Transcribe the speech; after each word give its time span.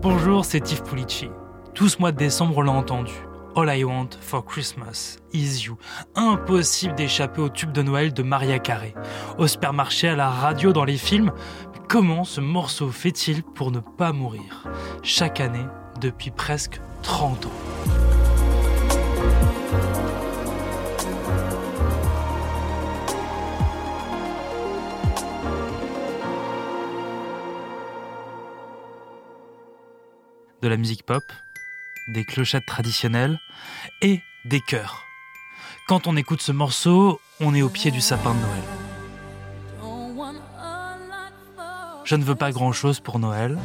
Bonjour, 0.00 0.44
c'est 0.44 0.60
Tiff 0.60 0.84
Pulici. 0.84 1.28
Tout 1.74 1.88
ce 1.88 1.98
mois 1.98 2.12
de 2.12 2.16
décembre, 2.16 2.58
on 2.58 2.62
l'a 2.62 2.70
entendu. 2.70 3.12
All 3.56 3.68
I 3.76 3.82
Want 3.82 4.10
for 4.20 4.44
Christmas 4.44 5.16
is 5.32 5.64
You. 5.64 5.76
Impossible 6.14 6.94
d'échapper 6.94 7.40
au 7.40 7.48
tube 7.48 7.72
de 7.72 7.82
Noël 7.82 8.12
de 8.12 8.22
Maria 8.22 8.60
Carey. 8.60 8.94
Au 9.38 9.48
supermarché, 9.48 10.08
à 10.08 10.14
la 10.14 10.30
radio, 10.30 10.72
dans 10.72 10.84
les 10.84 10.98
films. 10.98 11.32
Comment 11.88 12.22
ce 12.22 12.40
morceau 12.40 12.90
fait-il 12.90 13.42
pour 13.42 13.72
ne 13.72 13.80
pas 13.80 14.12
mourir? 14.12 14.68
Chaque 15.02 15.40
année, 15.40 15.66
depuis 16.00 16.30
presque 16.30 16.80
30 17.02 17.46
ans. 17.46 18.17
De 30.60 30.66
la 30.66 30.76
musique 30.76 31.04
pop, 31.04 31.22
des 32.08 32.24
clochettes 32.24 32.66
traditionnelles 32.66 33.38
et 34.02 34.20
des 34.44 34.60
chœurs. 34.60 35.04
Quand 35.86 36.08
on 36.08 36.16
écoute 36.16 36.42
ce 36.42 36.50
morceau, 36.50 37.20
on 37.38 37.54
est 37.54 37.62
au 37.62 37.68
pied 37.68 37.92
du 37.92 38.00
sapin 38.00 38.34
de 38.34 38.40
Noël. 38.40 38.62
Je 42.04 42.16
ne 42.16 42.24
veux 42.24 42.34
pas 42.34 42.50
grand-chose 42.50 42.98
pour 42.98 43.20
Noël. 43.20 43.56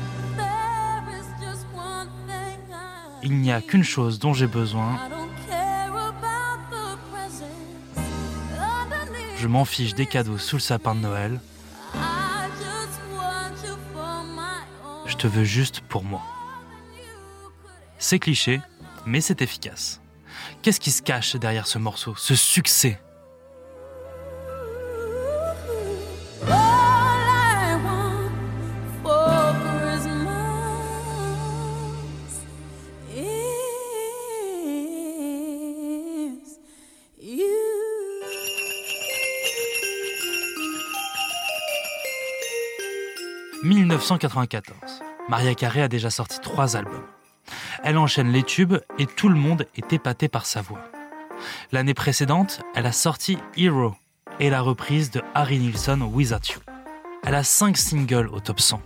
Il 3.23 3.39
n'y 3.39 3.51
a 3.51 3.61
qu'une 3.61 3.83
chose 3.83 4.19
dont 4.19 4.33
j'ai 4.33 4.47
besoin. 4.47 4.99
Je 9.37 9.47
m'en 9.47 9.65
fiche 9.65 9.95
des 9.95 10.05
cadeaux 10.05 10.37
sous 10.37 10.57
le 10.57 10.61
sapin 10.61 10.93
de 10.93 10.99
Noël. 10.99 11.39
Je 15.07 15.15
te 15.15 15.25
veux 15.25 15.43
juste 15.43 15.81
pour 15.81 16.03
moi. 16.03 16.21
C'est 18.05 18.19
cliché, 18.19 18.59
mais 19.05 19.21
c'est 19.21 19.41
efficace. 19.41 20.01
Qu'est-ce 20.61 20.81
qui 20.81 20.91
se 20.91 21.01
cache 21.01 21.37
derrière 21.37 21.67
ce 21.67 21.77
morceau, 21.77 22.15
ce 22.17 22.35
succès 22.35 22.99
«1994. 43.63 44.99
Maria 45.29 45.55
Carey 45.55 45.81
a 45.81 45.87
déjà 45.87 46.09
sorti 46.09 46.41
trois 46.41 46.75
albums. 46.75 47.05
Elle 47.83 47.97
enchaîne 47.97 48.31
les 48.31 48.43
tubes 48.43 48.77
et 48.97 49.05
tout 49.05 49.27
le 49.27 49.35
monde 49.35 49.67
est 49.75 49.91
épaté 49.91 50.29
par 50.29 50.45
sa 50.45 50.61
voix. 50.61 50.79
L'année 51.73 51.93
précédente, 51.93 52.61
elle 52.75 52.85
a 52.85 52.93
sorti 52.93 53.37
Hero 53.57 53.93
et 54.39 54.49
la 54.49 54.61
reprise 54.61 55.11
de 55.11 55.21
Harry 55.35 55.59
Nilsson 55.59 55.99
Without 56.13 56.53
You. 56.53 56.59
Elle 57.25 57.35
a 57.35 57.43
5 57.43 57.77
singles 57.77 58.29
au 58.31 58.39
top 58.39 58.61
100. 58.61 58.81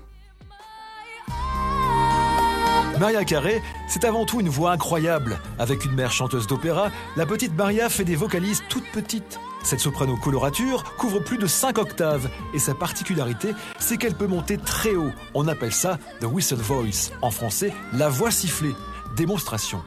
Maria 2.99 3.23
Carey, 3.23 3.61
c'est 3.87 4.03
avant 4.03 4.25
tout 4.25 4.39
une 4.39 4.49
voix 4.49 4.71
incroyable. 4.71 5.39
Avec 5.59 5.85
une 5.85 5.93
mère 5.93 6.11
chanteuse 6.11 6.47
d'opéra, 6.47 6.89
la 7.15 7.27
petite 7.27 7.55
Maria 7.55 7.89
fait 7.89 8.03
des 8.03 8.15
vocalises 8.15 8.63
toutes 8.67 8.91
petites. 8.91 9.39
Cette 9.63 9.79
soprano 9.79 10.15
colorature 10.15 10.83
couvre 10.97 11.19
plus 11.19 11.37
de 11.37 11.47
5 11.47 11.77
octaves 11.77 12.29
et 12.53 12.59
sa 12.59 12.73
particularité, 12.73 13.53
c'est 13.79 13.97
qu'elle 13.97 14.15
peut 14.15 14.27
monter 14.27 14.57
très 14.57 14.95
haut. 14.95 15.11
On 15.33 15.47
appelle 15.47 15.73
ça 15.73 15.97
the 16.21 16.25
whistle 16.25 16.55
voice, 16.55 17.11
en 17.21 17.31
français 17.31 17.73
la 17.93 18.09
voix 18.09 18.31
sifflée. 18.31 18.75
Démonstration. 19.15 19.81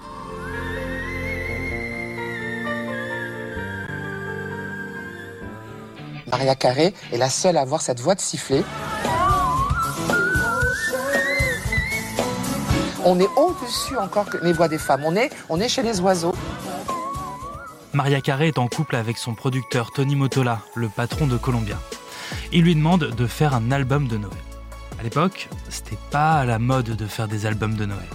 Maria 6.30 6.54
Carré 6.54 6.94
est 7.12 7.18
la 7.18 7.28
seule 7.28 7.56
à 7.56 7.62
avoir 7.62 7.82
cette 7.82 8.00
voix 8.00 8.14
de 8.14 8.20
sifflet. 8.20 8.62
On 13.04 13.18
est 13.18 13.28
au-dessus 13.36 13.96
encore 13.96 14.26
que 14.26 14.36
les 14.44 14.52
voix 14.52 14.68
des 14.68 14.78
femmes. 14.78 15.02
On 15.04 15.16
est, 15.16 15.30
on 15.48 15.58
est 15.58 15.68
chez 15.68 15.82
les 15.82 16.00
oiseaux. 16.00 16.34
Maria 17.92 18.20
Carey 18.20 18.46
est 18.46 18.58
en 18.58 18.68
couple 18.68 18.94
avec 18.94 19.18
son 19.18 19.34
producteur 19.34 19.90
Tony 19.90 20.14
Motola, 20.14 20.60
le 20.76 20.88
patron 20.88 21.26
de 21.26 21.36
Columbia. 21.36 21.76
Il 22.52 22.62
lui 22.62 22.76
demande 22.76 23.10
de 23.10 23.26
faire 23.26 23.52
un 23.52 23.72
album 23.72 24.06
de 24.06 24.16
Noël. 24.16 24.38
À 25.00 25.02
l'époque, 25.02 25.48
c'était 25.68 25.98
pas 26.12 26.34
à 26.34 26.44
la 26.44 26.60
mode 26.60 26.94
de 26.94 27.06
faire 27.06 27.26
des 27.26 27.46
albums 27.46 27.74
de 27.74 27.86
Noël. 27.86 28.08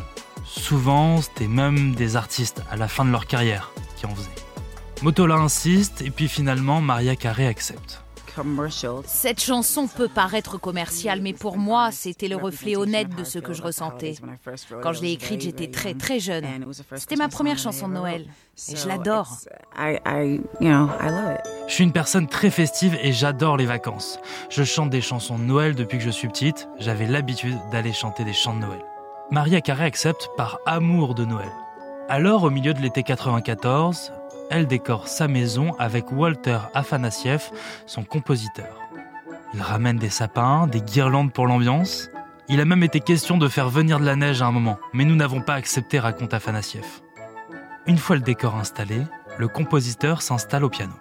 Souvent, 0.46 1.22
c'était 1.22 1.50
même 1.50 1.94
des 1.94 2.16
artistes 2.16 2.64
à 2.72 2.78
la 2.78 2.88
fin 2.88 3.04
de 3.04 3.12
leur 3.12 3.28
carrière 3.28 3.72
qui 3.98 4.06
en 4.06 4.16
faisaient. 4.16 4.30
Motola 5.02 5.36
insiste 5.36 6.02
et 6.02 6.10
puis 6.10 6.30
finalement 6.30 6.80
Maria 6.80 7.18
Carey 7.18 7.46
accepte. 7.46 8.05
Cette 9.06 9.42
chanson 9.42 9.88
peut 9.88 10.08
paraître 10.08 10.58
commerciale, 10.60 11.22
mais 11.22 11.34
pour 11.34 11.58
moi, 11.58 11.92
c'était 11.92 12.28
le 12.28 12.36
reflet 12.36 12.76
honnête 12.76 13.16
de 13.16 13.24
ce 13.24 13.40
que 13.40 13.54
je 13.54 13.62
ressentais. 13.62 14.16
Quand 14.82 14.94
je 14.94 15.02
l'ai 15.02 15.12
écrite, 15.12 15.42
j'étais 15.42 15.68
très 15.68 15.94
très 15.94 16.20
jeune. 16.20 16.46
C'était 16.96 17.16
ma 17.16 17.30
première 17.30 17.58
chanson 17.58 17.88
de 17.88 17.94
Noël. 17.94 18.26
Et 18.70 18.76
je 18.76 18.88
l'adore. 18.88 19.30
Je 19.78 21.74
suis 21.74 21.84
une 21.84 21.92
personne 21.92 22.28
très 22.28 22.50
festive 22.50 22.98
et 23.02 23.12
j'adore 23.12 23.58
les 23.58 23.66
vacances. 23.66 24.20
Je 24.50 24.64
chante 24.64 24.90
des 24.90 25.02
chansons 25.02 25.38
de 25.38 25.44
Noël 25.44 25.76
depuis 25.76 25.98
que 25.98 26.04
je 26.04 26.10
suis 26.10 26.28
petite. 26.28 26.68
J'avais 26.80 27.08
l'habitude 27.08 27.58
d'aller 27.72 27.94
chanter 27.94 28.24
des 28.24 28.34
chants 28.34 28.56
de 28.56 28.60
Noël. 28.60 28.82
Maria 29.32 29.60
Carey 29.62 29.86
accepte 29.86 30.30
par 30.38 30.60
amour 30.66 31.16
de 31.16 31.26
Noël. 31.26 31.52
Alors, 32.08 32.44
au 32.44 32.52
milieu 32.52 32.76
de 32.76 32.80
l'été 32.80 33.02
94, 33.02 34.14
elle 34.50 34.68
décore 34.68 35.08
sa 35.08 35.28
maison 35.28 35.76
avec 35.80 36.12
Walter 36.12 36.60
Afanasieff, 36.74 37.52
son 37.86 38.04
compositeur. 38.04 38.80
Il 39.54 39.62
ramène 39.62 39.98
des 39.98 40.10
sapins, 40.10 40.68
des 40.68 40.82
guirlandes 40.82 41.32
pour 41.32 41.48
l'ambiance. 41.48 42.10
Il 42.48 42.60
a 42.60 42.66
même 42.66 42.84
été 42.84 43.00
question 43.00 43.38
de 43.38 43.48
faire 43.48 43.70
venir 43.70 44.00
de 44.00 44.06
la 44.06 44.16
neige 44.16 44.42
à 44.42 44.46
un 44.46 44.52
moment, 44.52 44.78
mais 44.94 45.06
nous 45.06 45.16
n'avons 45.16 45.42
pas 45.42 45.56
accepté, 45.56 46.00
raconte 46.00 46.34
Afanasieff. 46.34 47.02
Une 47.88 47.98
fois 47.98 48.16
le 48.16 48.22
décor 48.22 48.56
installé, 48.56 49.02
le 49.38 49.48
compositeur 49.48 50.22
s'installe 50.22 50.64
au 50.64 50.70
piano. 50.70 50.94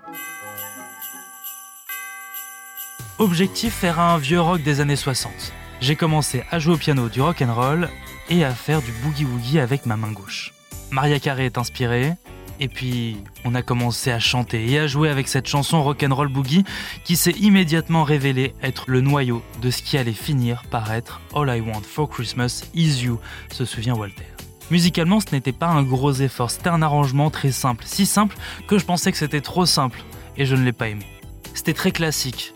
Objectif 3.19 3.75
faire 3.75 4.01
un 4.01 4.19
vieux 4.19 4.41
rock 4.41 4.63
des 4.63 4.81
années 4.81 4.97
60. 4.97 5.33
J'ai 5.81 5.97
commencé 5.97 6.45
à 6.51 6.59
jouer 6.59 6.75
au 6.75 6.79
piano 6.79 7.09
du 7.09 7.21
rock 7.21 7.43
and 7.43 7.55
roll 7.55 7.89
et 8.29 8.45
à 8.45 8.51
faire 8.51 8.83
du 8.83 8.91
boogie 9.03 9.25
woogie 9.25 9.61
avec 9.61 9.87
ma 9.87 9.97
main 9.97 10.13
gauche. 10.13 10.53
Maria 10.91 11.19
Carey 11.21 11.47
est 11.47 11.59
inspirée, 11.59 12.15
et 12.61 12.69
puis, 12.69 13.17
on 13.45 13.55
a 13.55 13.63
commencé 13.63 14.11
à 14.11 14.21
chanter 14.21 14.71
et 14.71 14.79
à 14.79 14.87
jouer 14.87 15.09
avec 15.09 15.29
cette 15.29 15.49
chanson 15.49 15.83
Rock'n'Roll 15.83 16.29
Boogie 16.29 16.65
qui 17.05 17.17
s'est 17.17 17.33
immédiatement 17.33 18.05
révélée 18.05 18.55
être 18.63 18.85
le 18.87 19.01
noyau 19.01 19.43
de 19.61 19.71
ce 19.71 19.83
qui 19.83 19.99
allait 19.99 20.13
finir 20.13 20.63
par 20.71 20.93
être 20.93 21.21
All 21.35 21.55
I 21.55 21.61
Want 21.61 21.83
for 21.83 22.09
Christmas 22.09 22.65
Is 22.75 23.03
You, 23.03 23.19
se 23.51 23.65
souvient 23.65 23.95
Walter. 23.95 24.25
Musicalement, 24.71 25.21
ce 25.21 25.27
n'était 25.33 25.53
pas 25.53 25.67
un 25.67 25.83
gros 25.83 26.13
effort, 26.13 26.51
c'était 26.51 26.71
un 26.71 26.81
arrangement 26.81 27.31
très 27.31 27.53
simple, 27.53 27.85
si 27.87 28.07
simple 28.07 28.37
que 28.67 28.79
je 28.79 28.85
pensais 28.85 29.13
que 29.13 29.19
c'était 29.19 29.41
trop 29.41 29.67
simple 29.67 30.03
et 30.37 30.47
je 30.47 30.55
ne 30.55 30.65
l'ai 30.65 30.73
pas 30.73 30.89
aimé. 30.89 31.07
C'était 31.55 31.75
très 31.75 31.91
classique, 31.91 32.55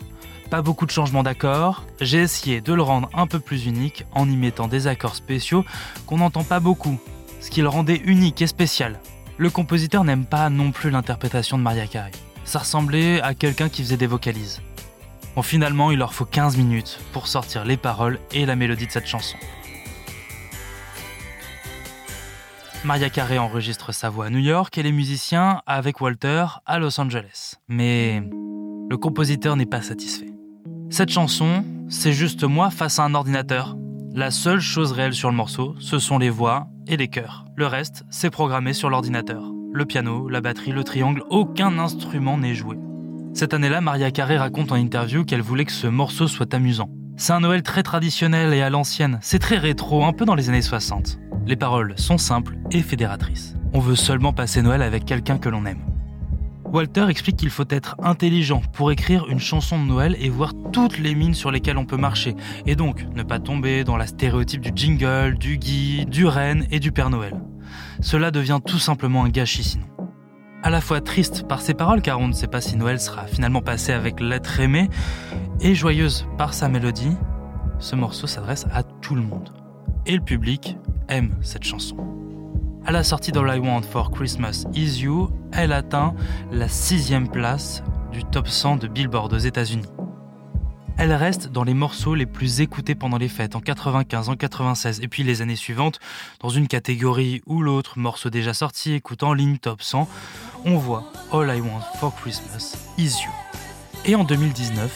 pas 0.49 0.61
beaucoup 0.61 0.85
de 0.85 0.91
changements 0.91 1.23
d'accords, 1.23 1.83
j'ai 2.01 2.19
essayé 2.19 2.61
de 2.61 2.73
le 2.73 2.81
rendre 2.81 3.09
un 3.13 3.27
peu 3.27 3.39
plus 3.39 3.65
unique 3.65 4.05
en 4.13 4.27
y 4.29 4.35
mettant 4.35 4.67
des 4.67 4.87
accords 4.87 5.15
spéciaux 5.15 5.63
qu'on 6.07 6.17
n'entend 6.17 6.43
pas 6.43 6.59
beaucoup, 6.59 6.97
ce 7.41 7.51
qui 7.51 7.61
le 7.61 7.69
rendait 7.69 8.01
unique 8.05 8.41
et 8.41 8.47
spécial. 8.47 8.99
Le 9.39 9.49
compositeur 9.49 10.03
n'aime 10.03 10.25
pas 10.25 10.49
non 10.49 10.73
plus 10.73 10.89
l'interprétation 10.89 11.57
de 11.57 11.63
Maria 11.63 11.87
Carey. 11.87 12.11
Ça 12.43 12.59
ressemblait 12.59 13.21
à 13.21 13.33
quelqu'un 13.33 13.69
qui 13.69 13.83
faisait 13.83 13.95
des 13.95 14.05
vocalises. 14.05 14.61
Bon, 15.33 15.41
finalement, 15.41 15.91
il 15.91 15.99
leur 15.99 16.13
faut 16.13 16.25
15 16.25 16.57
minutes 16.57 16.99
pour 17.13 17.27
sortir 17.27 17.63
les 17.63 17.77
paroles 17.77 18.19
et 18.33 18.45
la 18.45 18.57
mélodie 18.57 18.87
de 18.87 18.91
cette 18.91 19.07
chanson. 19.07 19.37
Maria 22.83 23.09
Carey 23.09 23.37
enregistre 23.37 23.93
sa 23.93 24.09
voix 24.09 24.25
à 24.25 24.29
New 24.29 24.39
York 24.39 24.77
et 24.77 24.83
les 24.83 24.91
musiciens 24.91 25.61
avec 25.65 26.01
Walter 26.01 26.45
à 26.65 26.77
Los 26.77 26.99
Angeles. 26.99 27.55
Mais 27.69 28.21
le 28.89 28.97
compositeur 28.97 29.55
n'est 29.55 29.65
pas 29.65 29.81
satisfait. 29.81 30.33
Cette 30.89 31.11
chanson, 31.11 31.63
c'est 31.87 32.11
juste 32.11 32.43
moi 32.43 32.71
face 32.71 32.99
à 32.99 33.03
un 33.03 33.15
ordinateur. 33.15 33.77
La 34.13 34.31
seule 34.31 34.59
chose 34.59 34.91
réelle 34.91 35.13
sur 35.13 35.29
le 35.29 35.35
morceau, 35.35 35.75
ce 35.79 35.99
sont 35.99 36.17
les 36.17 36.31
voix 36.31 36.67
et 36.87 36.97
les 36.97 37.09
chœurs. 37.09 37.45
Le 37.55 37.67
reste, 37.67 38.05
c'est 38.09 38.31
programmé 38.31 38.73
sur 38.73 38.89
l'ordinateur. 38.89 39.43
Le 39.71 39.85
piano, 39.85 40.27
la 40.29 40.41
batterie, 40.41 40.71
le 40.71 40.83
triangle, 40.83 41.23
aucun 41.29 41.77
instrument 41.77 42.37
n'est 42.37 42.55
joué. 42.55 42.75
Cette 43.33 43.53
année-là, 43.53 43.81
Maria 43.81 44.09
Carey 44.09 44.37
raconte 44.37 44.71
en 44.71 44.75
interview 44.75 45.25
qu'elle 45.25 45.43
voulait 45.43 45.65
que 45.65 45.71
ce 45.71 45.85
morceau 45.85 46.27
soit 46.27 46.53
amusant. 46.55 46.89
C'est 47.17 47.33
un 47.33 47.41
Noël 47.41 47.61
très 47.61 47.83
traditionnel 47.83 48.53
et 48.53 48.61
à 48.61 48.71
l'ancienne, 48.71 49.19
c'est 49.21 49.39
très 49.39 49.57
rétro, 49.57 50.03
un 50.03 50.13
peu 50.13 50.25
dans 50.25 50.35
les 50.35 50.49
années 50.49 50.63
60. 50.63 51.19
Les 51.45 51.55
paroles 51.55 51.93
sont 51.97 52.17
simples 52.17 52.57
et 52.71 52.81
fédératrices. 52.81 53.55
On 53.73 53.79
veut 53.79 53.95
seulement 53.95 54.33
passer 54.33 54.63
Noël 54.63 54.81
avec 54.81 55.05
quelqu'un 55.05 55.37
que 55.37 55.49
l'on 55.49 55.65
aime. 55.65 55.88
Walter 56.71 57.07
explique 57.09 57.37
qu'il 57.37 57.49
faut 57.49 57.65
être 57.69 57.95
intelligent 58.03 58.61
pour 58.73 58.91
écrire 58.91 59.27
une 59.27 59.39
chanson 59.39 59.81
de 59.81 59.87
Noël 59.87 60.15
et 60.19 60.29
voir 60.29 60.53
toutes 60.71 60.99
les 60.99 61.15
mines 61.15 61.33
sur 61.33 61.49
lesquelles 61.49 61.79
on 61.79 61.85
peut 61.85 61.97
marcher, 61.97 62.35
et 62.67 62.75
donc 62.75 63.05
ne 63.15 63.23
pas 63.23 63.39
tomber 63.39 63.83
dans 63.83 63.97
la 63.97 64.05
stéréotype 64.05 64.61
du 64.61 64.71
jingle, 64.75 65.37
du 65.39 65.57
Guy, 65.57 66.05
du 66.05 66.27
renne 66.27 66.67
et 66.69 66.79
du 66.79 66.91
Père 66.91 67.09
Noël. 67.09 67.41
Cela 68.01 68.29
devient 68.29 68.59
tout 68.63 68.77
simplement 68.77 69.23
un 69.23 69.29
gâchis 69.29 69.63
sinon. 69.63 69.87
À 70.61 70.69
la 70.69 70.79
fois 70.79 71.01
triste 71.01 71.47
par 71.47 71.61
ses 71.61 71.73
paroles 71.73 72.03
car 72.03 72.19
on 72.19 72.27
ne 72.27 72.33
sait 72.33 72.47
pas 72.47 72.61
si 72.61 72.75
Noël 72.75 72.99
sera 72.99 73.25
finalement 73.25 73.61
passé 73.61 73.91
avec 73.91 74.19
l'être 74.19 74.59
aimé, 74.59 74.89
et 75.61 75.73
joyeuse 75.73 76.27
par 76.37 76.53
sa 76.53 76.69
mélodie, 76.69 77.17
ce 77.79 77.95
morceau 77.95 78.27
s'adresse 78.27 78.67
à 78.71 78.83
tout 78.83 79.15
le 79.15 79.23
monde. 79.23 79.51
Et 80.05 80.15
le 80.15 80.21
public 80.21 80.77
aime 81.07 81.35
cette 81.41 81.63
chanson. 81.63 81.97
À 82.85 82.91
la 82.91 83.03
sortie 83.03 83.31
d'All 83.31 83.55
I 83.55 83.59
Want 83.59 83.83
for 83.83 84.09
Christmas 84.09 84.65
Is 84.73 85.01
You, 85.01 85.29
elle 85.51 85.73
atteint 85.73 86.15
la 86.51 86.67
sixième 86.67 87.29
place 87.29 87.83
du 88.11 88.23
top 88.23 88.47
100 88.47 88.77
de 88.77 88.87
Billboard 88.87 89.33
aux 89.33 89.37
États-Unis. 89.37 89.85
Elle 90.97 91.13
reste 91.13 91.49
dans 91.49 91.63
les 91.63 91.73
morceaux 91.73 92.15
les 92.15 92.25
plus 92.25 92.61
écoutés 92.61 92.95
pendant 92.95 93.17
les 93.17 93.29
fêtes 93.29 93.55
en 93.55 93.61
95, 93.61 94.29
en 94.29 94.35
96 94.35 95.01
et 95.01 95.07
puis 95.07 95.23
les 95.23 95.41
années 95.41 95.55
suivantes, 95.55 95.99
dans 96.39 96.49
une 96.49 96.67
catégorie 96.67 97.41
ou 97.45 97.61
l'autre, 97.61 97.99
morceaux 97.99 98.29
déjà 98.29 98.53
sortis, 98.53 98.93
écoute 98.93 99.23
en 99.23 99.33
ligne, 99.33 99.57
top 99.57 99.81
100, 99.81 100.07
on 100.65 100.77
voit 100.77 101.03
All 101.31 101.55
I 101.55 101.61
Want 101.61 101.81
for 101.99 102.15
Christmas 102.15 102.75
Is 102.97 103.21
You. 103.23 103.31
Et 104.05 104.15
en 104.15 104.23
2019, 104.23 104.91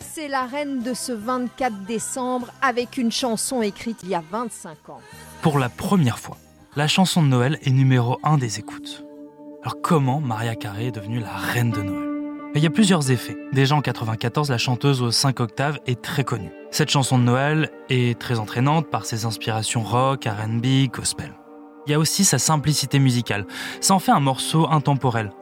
c'est 0.00 0.28
la 0.28 0.46
reine 0.46 0.82
de 0.82 0.94
ce 0.94 1.12
24 1.12 1.84
décembre 1.84 2.48
avec 2.62 2.96
une 2.96 3.12
chanson 3.12 3.60
écrite 3.60 3.98
il 4.02 4.08
y 4.08 4.14
a 4.14 4.22
25 4.30 4.88
ans. 4.88 5.00
Pour 5.42 5.58
la 5.58 5.68
première 5.68 6.18
fois, 6.18 6.38
la 6.76 6.86
chanson 6.86 7.22
de 7.22 7.28
Noël 7.28 7.58
est 7.62 7.70
numéro 7.70 8.18
1 8.22 8.36
des 8.36 8.58
écoutes. 8.58 9.02
Alors 9.62 9.80
comment 9.82 10.20
Maria 10.20 10.54
Carey 10.54 10.86
est 10.86 10.92
devenue 10.92 11.20
la 11.20 11.34
reine 11.34 11.70
de 11.70 11.80
Noël? 11.80 12.06
Il 12.54 12.62
y 12.62 12.66
a 12.66 12.70
plusieurs 12.70 13.10
effets. 13.10 13.36
Déjà 13.52 13.74
en 13.74 13.80
94, 13.80 14.50
la 14.50 14.58
chanteuse 14.58 15.00
aux 15.00 15.10
5 15.10 15.40
octaves 15.40 15.78
est 15.86 16.02
très 16.02 16.22
connue. 16.22 16.52
Cette 16.70 16.90
chanson 16.90 17.18
de 17.18 17.24
Noël 17.24 17.70
est 17.88 18.18
très 18.18 18.38
entraînante 18.38 18.90
par 18.90 19.06
ses 19.06 19.24
inspirations 19.24 19.82
rock, 19.82 20.26
RB, 20.26 20.90
gospel. 20.92 21.32
Il 21.86 21.92
y 21.92 21.94
a 21.94 21.98
aussi 21.98 22.26
sa 22.26 22.38
simplicité 22.38 22.98
musicale. 22.98 23.46
Ça 23.80 23.94
en 23.94 23.98
fait 23.98 24.12
un 24.12 24.20
morceau 24.20 24.68
intemporel. 24.70 25.32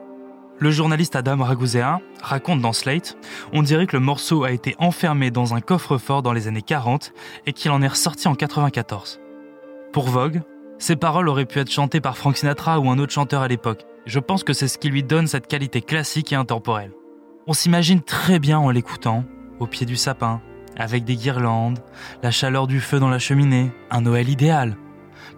Le 0.60 0.70
journaliste 0.70 1.16
Adam 1.16 1.42
Ragusea 1.42 1.98
raconte 2.22 2.60
dans 2.60 2.72
Slate 2.72 3.16
On 3.52 3.62
dirait 3.62 3.88
que 3.88 3.96
le 3.96 4.00
morceau 4.00 4.44
a 4.44 4.52
été 4.52 4.76
enfermé 4.78 5.32
dans 5.32 5.54
un 5.54 5.60
coffre-fort 5.60 6.22
dans 6.22 6.32
les 6.32 6.46
années 6.46 6.62
40 6.62 7.12
et 7.46 7.52
qu'il 7.52 7.72
en 7.72 7.82
est 7.82 7.88
ressorti 7.88 8.28
en 8.28 8.36
94. 8.36 9.20
Pour 9.92 10.08
Vogue, 10.08 10.42
ces 10.78 10.96
paroles 10.96 11.28
auraient 11.28 11.46
pu 11.46 11.60
être 11.60 11.70
chantées 11.70 12.00
par 12.00 12.16
Frank 12.16 12.36
Sinatra 12.36 12.80
ou 12.80 12.90
un 12.90 12.98
autre 12.98 13.12
chanteur 13.12 13.42
à 13.42 13.48
l'époque. 13.48 13.84
Je 14.06 14.18
pense 14.18 14.44
que 14.44 14.52
c'est 14.52 14.68
ce 14.68 14.78
qui 14.78 14.88
lui 14.88 15.02
donne 15.02 15.26
cette 15.26 15.46
qualité 15.46 15.80
classique 15.80 16.32
et 16.32 16.36
intemporelle. 16.36 16.92
On 17.46 17.52
s'imagine 17.52 18.02
très 18.02 18.38
bien 18.38 18.58
en 18.58 18.70
l'écoutant, 18.70 19.24
au 19.60 19.66
pied 19.66 19.86
du 19.86 19.96
sapin, 19.96 20.40
avec 20.76 21.04
des 21.04 21.16
guirlandes, 21.16 21.78
la 22.22 22.30
chaleur 22.30 22.66
du 22.66 22.80
feu 22.80 22.98
dans 22.98 23.08
la 23.08 23.18
cheminée, 23.18 23.70
un 23.90 24.00
Noël 24.00 24.28
idéal, 24.28 24.76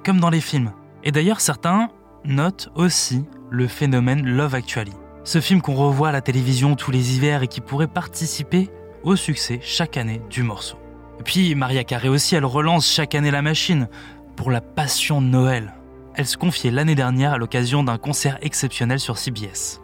comme 0.05 0.21
dans 0.21 0.31
les 0.31 0.41
films. 0.41 0.73
Et 1.05 1.13
d'ailleurs, 1.13 1.41
certains 1.41 1.89
notent 2.25 2.71
aussi 2.75 3.25
le 3.51 3.69
phénomène 3.69 4.27
Love 4.27 4.55
Actually. 4.55 4.95
Ce 5.25 5.41
film 5.41 5.61
qu'on 5.61 5.75
revoit 5.75 6.09
à 6.09 6.13
la 6.13 6.21
télévision 6.21 6.77
tous 6.77 6.91
les 6.91 7.17
hivers 7.17 7.43
et 7.43 7.49
qui 7.49 7.61
pourrait 7.61 7.87
participer 7.87 8.71
au 9.03 9.17
succès 9.17 9.61
chaque 9.63 9.97
année 9.97 10.23
du 10.31 10.43
morceau. 10.43 10.79
Puis 11.25 11.55
Maria 11.55 11.85
Carey 11.85 12.09
aussi, 12.09 12.35
elle 12.35 12.45
relance 12.45 12.91
chaque 12.91 13.15
année 13.15 13.31
la 13.31 13.43
machine 13.43 13.89
pour 14.37 14.51
la 14.51 14.61
passion 14.61 15.21
de 15.21 15.27
Noël. 15.27 15.73
Elle 16.15 16.27
se 16.27 16.37
confiait 16.37 16.71
l'année 16.71 16.95
dernière 16.95 17.33
à 17.33 17.39
l'occasion 17.39 17.83
d'un 17.83 17.99
concert 17.99 18.39
exceptionnel 18.43 19.01
sur 19.01 19.19
CBS. 19.19 19.81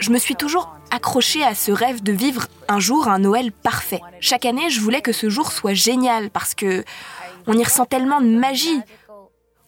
Je 0.00 0.10
me 0.10 0.18
suis 0.18 0.34
toujours 0.34 0.74
accrochée 0.90 1.44
à 1.44 1.54
ce 1.54 1.70
rêve 1.70 2.02
de 2.02 2.12
vivre 2.12 2.46
un 2.68 2.80
jour 2.80 3.08
un 3.08 3.18
Noël 3.18 3.52
parfait. 3.52 4.00
Chaque 4.20 4.46
année, 4.46 4.70
je 4.70 4.80
voulais 4.80 5.02
que 5.02 5.12
ce 5.12 5.28
jour 5.28 5.52
soit 5.52 5.74
génial 5.74 6.30
parce 6.30 6.54
que 6.54 6.84
on 7.46 7.52
y 7.54 7.64
ressent 7.64 7.84
tellement 7.84 8.20
de 8.20 8.26
magie. 8.26 8.80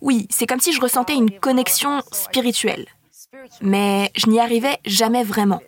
Oui, 0.01 0.27
c'est 0.31 0.47
comme 0.47 0.61
si 0.61 0.73
je 0.73 0.81
ressentais 0.81 1.15
une 1.15 1.31
connexion 1.31 2.01
spirituelle. 2.13 2.87
Mais 3.61 4.11
je 4.17 4.29
n'y 4.29 4.41
arrivais 4.41 4.79
jamais 4.87 5.23
vraiment. 5.23 5.61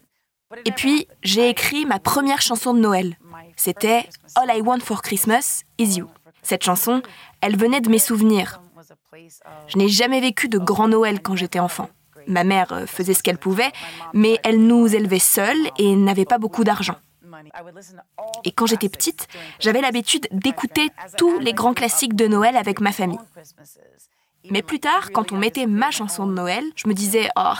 Et 0.64 0.72
puis, 0.72 1.06
j'ai 1.22 1.48
écrit 1.48 1.86
ma 1.86 1.98
première 1.98 2.40
chanson 2.40 2.74
de 2.74 2.80
Noël. 2.80 3.16
C'était 3.56 4.08
All 4.34 4.50
I 4.50 4.60
Want 4.60 4.80
for 4.80 5.02
Christmas 5.02 5.62
Is 5.78 5.98
You. 5.98 6.08
Cette 6.42 6.64
chanson, 6.64 7.02
elle 7.40 7.56
venait 7.56 7.80
de 7.80 7.88
mes 7.88 7.98
souvenirs. 7.98 8.60
Je 9.68 9.78
n'ai 9.78 9.88
jamais 9.88 10.20
vécu 10.20 10.48
de 10.48 10.58
grand 10.58 10.88
Noël 10.88 11.22
quand 11.22 11.36
j'étais 11.36 11.60
enfant. 11.60 11.88
Ma 12.26 12.44
mère 12.44 12.72
euh, 12.72 12.86
faisait 12.86 13.14
ce 13.14 13.22
qu'elle 13.22 13.38
pouvait, 13.38 13.72
mais 14.12 14.38
elle 14.44 14.64
nous 14.64 14.94
élevait 14.94 15.18
seuls 15.18 15.70
et 15.78 15.96
n'avait 15.96 16.24
pas 16.24 16.38
beaucoup 16.38 16.64
d'argent. 16.64 16.96
Et 18.44 18.52
quand 18.52 18.66
j'étais 18.66 18.88
petite, 18.88 19.26
j'avais 19.58 19.80
l'habitude 19.80 20.28
d'écouter 20.30 20.90
tous 21.16 21.38
les 21.38 21.52
grands 21.52 21.74
classiques 21.74 22.14
de 22.14 22.26
Noël 22.26 22.56
avec 22.56 22.80
ma 22.80 22.92
famille. 22.92 23.18
Mais 24.50 24.62
plus 24.62 24.80
tard, 24.80 25.10
quand 25.12 25.32
on 25.32 25.36
mettait 25.36 25.66
ma 25.66 25.90
chanson 25.90 26.26
de 26.26 26.32
Noël, 26.32 26.64
je 26.76 26.88
me 26.88 26.94
disais 26.94 27.28
Oh, 27.36 27.54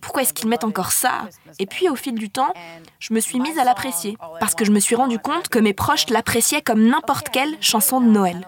pourquoi 0.00 0.22
est-ce 0.22 0.32
qu'ils 0.32 0.48
mettent 0.48 0.64
encore 0.64 0.92
ça? 0.92 1.28
Et 1.58 1.66
puis 1.66 1.88
au 1.88 1.96
fil 1.96 2.14
du 2.14 2.30
temps, 2.30 2.52
je 2.98 3.12
me 3.12 3.20
suis 3.20 3.40
mise 3.40 3.58
à 3.58 3.64
l'apprécier, 3.64 4.16
parce 4.40 4.54
que 4.54 4.64
je 4.64 4.72
me 4.72 4.80
suis 4.80 4.94
rendu 4.94 5.18
compte 5.18 5.48
que 5.48 5.58
mes 5.58 5.74
proches 5.74 6.08
l'appréciaient 6.10 6.62
comme 6.62 6.86
n'importe 6.86 7.28
quelle 7.28 7.56
chanson 7.60 8.00
de 8.00 8.06
Noël. 8.06 8.46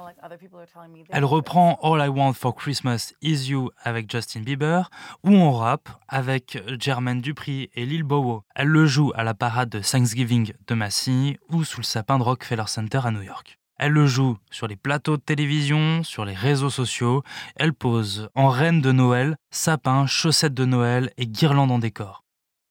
Elle 1.11 1.25
reprend 1.25 1.79
All 1.83 2.05
I 2.05 2.09
Want 2.09 2.33
for 2.33 2.55
Christmas 2.55 3.13
Is 3.21 3.51
You 3.51 3.71
avec 3.83 4.11
Justin 4.11 4.41
Bieber, 4.41 4.91
ou 5.23 5.31
on 5.31 5.53
rap 5.53 5.89
avec 6.09 6.59
Jermaine 6.81 7.21
Dupri 7.21 7.71
et 7.75 7.85
Lil 7.85 8.05
Bowo. 8.05 8.43
Elle 8.55 8.69
le 8.69 8.87
joue 8.87 9.13
à 9.15 9.25
la 9.25 9.35
parade 9.35 9.69
de 9.69 9.81
Thanksgiving 9.81 10.53
de 10.67 10.75
Massy 10.75 11.37
ou 11.51 11.65
sous 11.65 11.81
le 11.81 11.85
sapin 11.85 12.19
de 12.19 12.23
Rockefeller 12.23 12.65
Center 12.67 13.01
à 13.05 13.11
New 13.11 13.23
York. 13.23 13.59
Elle 13.79 13.93
le 13.93 14.07
joue 14.07 14.39
sur 14.51 14.69
les 14.69 14.77
plateaux 14.77 15.17
de 15.17 15.23
télévision, 15.23 16.03
sur 16.03 16.25
les 16.25 16.35
réseaux 16.35 16.71
sociaux. 16.71 17.23
Elle 17.57 17.73
pose 17.73 18.29
en 18.35 18.49
reine 18.49 18.81
de 18.81 18.93
Noël, 18.93 19.37
sapin, 19.51 20.07
chaussettes 20.07 20.55
de 20.55 20.65
Noël 20.65 21.13
et 21.17 21.27
guirlandes 21.27 21.73
en 21.73 21.79
décor. 21.79 22.25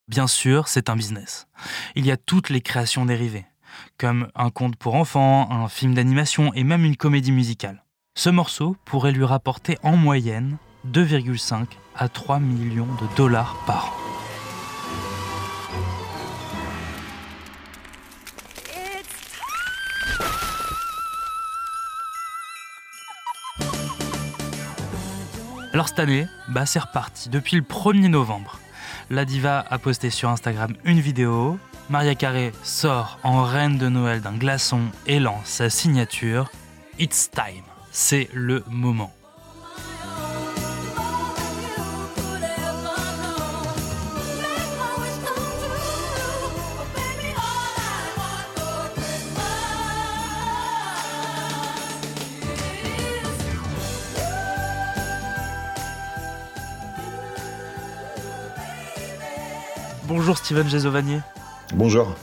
Bien 0.07 0.27
sûr, 0.27 0.67
c'est 0.67 0.89
un 0.89 0.95
business. 0.95 1.47
Il 1.95 2.05
y 2.05 2.11
a 2.11 2.17
toutes 2.17 2.49
les 2.49 2.61
créations 2.61 3.05
dérivées, 3.05 3.45
comme 3.97 4.29
un 4.35 4.49
conte 4.49 4.75
pour 4.75 4.95
enfants, 4.95 5.49
un 5.51 5.67
film 5.67 5.93
d'animation 5.93 6.53
et 6.53 6.63
même 6.63 6.85
une 6.85 6.97
comédie 6.97 7.31
musicale. 7.31 7.83
Ce 8.15 8.29
morceau 8.29 8.75
pourrait 8.85 9.11
lui 9.11 9.25
rapporter 9.25 9.77
en 9.81 9.97
moyenne 9.97 10.57
2,5 10.91 11.65
à 11.95 12.09
3 12.09 12.39
millions 12.39 12.85
de 12.85 13.15
dollars 13.15 13.55
par 13.65 13.87
an. 13.87 14.02
Alors 25.73 25.87
cette 25.87 25.97
année, 25.97 26.27
bah 26.49 26.67
c'est 26.67 26.77
reparti. 26.77 27.29
Depuis 27.29 27.55
le 27.55 27.63
1er 27.63 28.07
novembre, 28.07 28.59
la 29.09 29.25
diva 29.25 29.65
a 29.67 29.79
posté 29.79 30.11
sur 30.11 30.29
Instagram 30.29 30.75
une 30.85 30.99
vidéo. 30.99 31.57
Maria 31.89 32.13
Carey 32.13 32.51
sort 32.61 33.17
en 33.23 33.43
reine 33.43 33.79
de 33.79 33.89
Noël 33.89 34.21
d'un 34.21 34.33
glaçon 34.33 34.81
et 35.07 35.19
lance 35.19 35.45
sa 35.45 35.71
signature 35.71 36.51
It's 36.99 37.31
time. 37.31 37.63
C'est 37.91 38.29
le 38.33 38.63
moment. 38.69 39.11
Bonjour 60.15 60.37
Steven 60.37 60.69
Gesovanier. 60.69 61.21
Bonjour. 61.73 62.13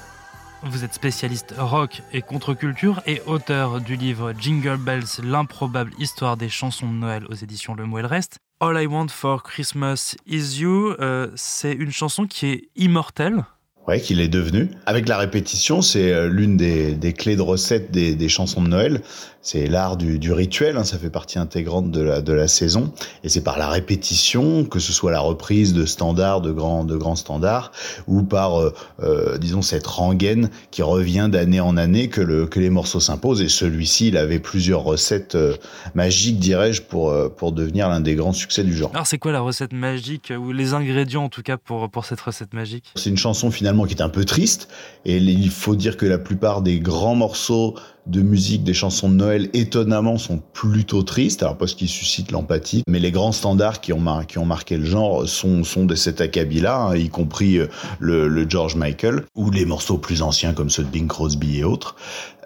Vous 0.62 0.85
êtes 0.85 0.94
spécialiste 0.94 1.56
rock 1.59 2.02
et 2.12 2.23
contre-culture 2.23 3.02
et 3.04 3.20
auteur 3.26 3.80
du 3.80 3.97
livre 3.97 4.32
Jingle 4.38 4.76
Bells, 4.76 5.09
l'improbable 5.25 5.90
histoire 5.99 6.37
des 6.37 6.49
chansons 6.49 6.87
de 6.87 6.92
Noël 6.92 7.26
aux 7.28 7.35
éditions 7.35 7.75
Le 7.75 7.85
le 7.85 8.06
Reste. 8.06 8.37
All 8.61 8.80
I 8.80 8.87
Want 8.87 9.09
for 9.09 9.42
Christmas 9.42 10.14
Is 10.25 10.61
You, 10.61 10.94
euh, 11.00 11.32
c'est 11.35 11.73
une 11.73 11.90
chanson 11.90 12.28
qui 12.28 12.47
est 12.47 12.68
immortelle. 12.76 13.44
Ouais, 13.90 14.00
qu'il 14.00 14.20
est 14.20 14.28
devenu. 14.28 14.70
Avec 14.87 15.09
la 15.09 15.18
répétition, 15.18 15.82
c'est 15.82 16.28
l'une 16.28 16.56
des, 16.56 16.94
des, 16.94 17.12
clés 17.12 17.35
de 17.35 17.42
recette 17.42 17.90
des, 17.90 18.14
des 18.14 18.28
chansons 18.28 18.62
de 18.62 18.68
Noël. 18.68 19.02
C'est 19.42 19.66
l'art 19.68 19.97
du, 19.97 20.18
du, 20.18 20.32
rituel, 20.32 20.76
hein, 20.76 20.85
ça 20.85 20.99
fait 20.99 21.09
partie 21.09 21.38
intégrante 21.38 21.90
de 21.90 22.02
la, 22.02 22.20
de 22.20 22.32
la 22.35 22.47
saison, 22.47 22.92
et 23.25 23.30
c'est 23.30 23.42
par 23.42 23.59
la 23.59 23.68
répétition, 23.68 24.64
que 24.64 24.78
ce 24.78 24.92
soit 24.92 25.11
la 25.11 25.20
reprise 25.20 25.73
de 25.73 25.87
standards, 25.87 26.42
de 26.42 26.52
grands, 26.52 26.85
de 26.85 26.94
grands 26.94 27.16
standards, 27.16 27.73
ou 28.06 28.23
par, 28.23 28.61
euh, 28.61 28.75
euh, 29.02 29.38
disons, 29.38 29.62
cette 29.62 29.87
rengaine 29.87 30.50
qui 30.70 30.82
revient 30.82 31.30
d'année 31.32 31.61
en 31.61 31.78
année 31.78 32.09
que, 32.09 32.20
le, 32.20 32.47
que 32.47 32.61
les 32.61 32.68
morceaux 32.68 33.00
s'imposent, 33.00 33.40
et 33.40 33.49
celui-ci, 33.49 34.09
il 34.09 34.18
avait 34.18 34.40
plusieurs 34.40 34.82
recettes 34.82 35.37
euh, 35.37 35.56
magiques, 35.94 36.38
dirais-je, 36.38 36.82
pour, 36.82 37.14
pour 37.35 37.52
devenir 37.52 37.88
l'un 37.88 38.00
des 38.00 38.16
grands 38.16 38.35
succès 38.35 38.62
du 38.62 38.76
genre. 38.76 38.90
Alors 38.92 39.06
c'est 39.06 39.18
quoi 39.18 39.32
la 39.32 39.40
recette 39.40 39.73
magique, 39.73 40.35
ou 40.38 40.52
les 40.52 40.75
ingrédients 40.75 41.25
en 41.25 41.30
tout 41.30 41.42
cas 41.42 41.56
pour, 41.56 41.88
pour 41.88 42.04
cette 42.04 42.20
recette 42.20 42.52
magique? 42.52 42.92
C'est 42.94 43.09
une 43.09 43.16
chanson 43.16 43.50
finalement 43.50 43.79
qui 43.84 43.94
est 43.94 44.02
un 44.02 44.08
peu 44.08 44.25
triste, 44.25 44.68
et 45.04 45.16
il 45.16 45.50
faut 45.50 45.76
dire 45.76 45.96
que 45.96 46.06
la 46.06 46.18
plupart 46.18 46.62
des 46.62 46.80
grands 46.80 47.14
morceaux 47.14 47.75
de 48.06 48.22
musique 48.22 48.64
des 48.64 48.75
chansons 48.75 49.08
de 49.08 49.14
Noël 49.14 49.50
étonnamment 49.52 50.18
sont 50.18 50.42
plutôt 50.52 51.02
tristes, 51.02 51.42
alors 51.42 51.56
parce 51.56 51.75
qu'ils 51.75 51.88
suscitent 51.88 52.32
l'empathie, 52.32 52.82
mais 52.88 52.99
les 52.99 53.10
grands 53.10 53.32
standards 53.32 53.80
qui 53.80 53.92
ont, 53.92 54.02
qui 54.26 54.38
marqué 54.40 54.76
le 54.76 54.84
genre 54.84 55.28
sont, 55.28 55.64
sont 55.64 55.84
de 55.84 55.94
cet 55.94 56.20
acabit-là, 56.20 56.76
hein, 56.76 56.96
y 56.96 57.08
compris 57.08 57.58
euh, 57.58 57.66
le, 57.99 58.28
le, 58.28 58.49
George 58.49 58.75
Michael, 58.75 59.25
ou 59.37 59.50
les 59.50 59.64
morceaux 59.64 59.99
plus 59.99 60.22
anciens 60.22 60.52
comme 60.52 60.70
ceux 60.70 60.82
de 60.82 60.88
Bing 60.88 61.06
Crosby 61.06 61.58
et 61.58 61.64
autres. 61.64 61.94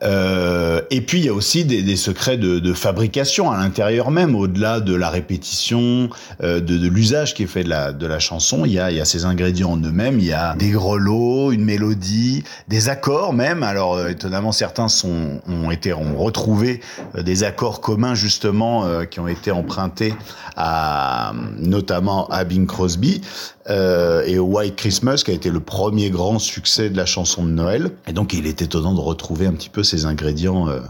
Euh, 0.05 0.83
et 0.91 1.01
puis 1.01 1.19
il 1.19 1.25
y 1.25 1.29
a 1.29 1.33
aussi 1.33 1.65
des, 1.65 1.83
des 1.83 1.97
secrets 1.97 2.37
de, 2.37 2.59
de, 2.59 2.73
fabrication 2.75 3.51
à 3.51 3.57
l'intérieur 3.57 4.11
même, 4.11 4.35
au-delà 4.35 4.81
de 4.81 4.95
la 4.95 5.09
répétition, 5.09 6.11
euh, 6.43 6.61
de, 6.61 6.77
de 6.77 6.89
l'usage 6.89 7.35
qui 7.35 7.45
est 7.45 7.47
fait 7.47 7.65
de 7.65 7.71
la, 7.71 7.93
de 7.93 8.07
la 8.07 8.19
chanson. 8.19 8.65
Il 8.65 8.73
y, 8.73 8.79
a, 8.79 8.91
il 8.91 8.97
y 8.97 9.01
a 9.01 9.05
ces 9.05 9.25
ingrédients 9.25 9.73
en 9.73 9.77
eux-mêmes. 9.77 10.19
Il 10.19 10.27
y 10.27 10.33
a 10.33 10.55
des 10.57 10.71
grelots, 10.71 11.53
une 11.53 11.65
mélodie, 11.65 12.45
des 12.69 12.89
accords 12.89 13.33
même. 13.33 13.63
Alors 13.63 13.95
euh, 13.95 14.09
étonnamment, 14.09 14.53
certains 14.53 14.89
sont, 14.89 15.41
ont 15.49 15.71
été 15.71 15.93
ont 15.93 16.17
retrouvé 16.17 16.81
euh, 17.17 17.23
des 17.23 17.45
accords 17.45 17.81
communs 17.81 18.15
justement 18.15 18.85
euh, 18.85 19.05
qui 19.05 19.21
ont 19.21 19.29
été 19.29 19.51
empruntés 19.51 20.15
à 20.57 21.33
notamment 21.59 22.29
à 22.29 22.45
Bing 22.45 22.67
Crosby 22.67 23.21
et 23.69 24.39
au 24.39 24.45
White 24.45 24.77
Christmas 24.77 25.23
qui 25.25 25.31
a 25.31 25.35
été 25.35 25.51
le 25.51 25.61
premier 25.61 26.11
grand 26.11 26.39
succès 26.39 26.91
de 26.91 26.97
la 26.97 27.07
chanson 27.07 27.45
de 27.45 27.51
Noël. 27.51 27.93
Et 28.07 28.13
donc 28.13 28.33
il 28.33 28.47
est 28.47 28.63
étonnant 28.63 28.95
de 28.95 29.01
retrouver 29.01 29.47
un 29.47 29.53
petit 29.53 29.71
peu 29.71 29.83
ces 29.83 30.07
ingrédients 30.07 30.69
euh, 30.69 30.81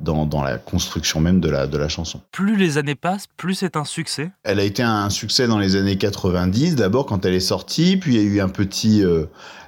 dans, 0.00 0.26
dans, 0.26 0.42
la 0.42 0.58
construction 0.58 1.20
même 1.20 1.40
de 1.40 1.48
la, 1.48 1.66
de 1.66 1.78
la 1.78 1.88
chanson. 1.88 2.20
Plus 2.32 2.56
les 2.56 2.78
années 2.78 2.94
passent, 2.94 3.26
plus 3.36 3.54
c'est 3.54 3.76
un 3.76 3.84
succès. 3.84 4.30
Elle 4.44 4.60
a 4.60 4.64
été 4.64 4.82
un 4.82 5.08
succès 5.10 5.46
dans 5.46 5.58
les 5.58 5.76
années 5.76 5.96
90, 5.96 6.76
d'abord 6.76 7.06
quand 7.06 7.24
elle 7.24 7.34
est 7.34 7.40
sortie, 7.40 7.96
puis 7.96 8.16
il 8.16 8.22
y 8.22 8.24
a 8.24 8.28
eu 8.28 8.40
un 8.40 8.48
petit... 8.48 9.04
Euh, 9.04 9.26